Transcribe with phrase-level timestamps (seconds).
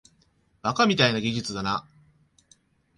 [0.63, 1.85] バカみたいな技術だな